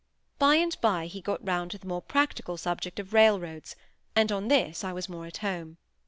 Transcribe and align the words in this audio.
By 0.39 0.55
and 0.55 0.75
by 0.81 1.05
he 1.05 1.21
got 1.21 1.45
round 1.45 1.69
to 1.69 1.77
the 1.77 1.85
more 1.85 2.01
practical 2.01 2.57
subject 2.57 2.97
of 2.99 3.13
railroads, 3.13 3.75
and 4.15 4.31
on 4.31 4.47
this 4.47 4.83
I 4.83 4.93
was 4.93 5.07
more 5.07 5.27
at 5.27 5.37
home. 5.45 5.77